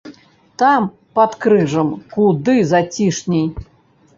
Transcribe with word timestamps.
Там, 0.61 0.87
пад 1.19 1.35
крыжам, 1.45 1.91
куды 2.15 2.57
зацішней. 2.73 3.45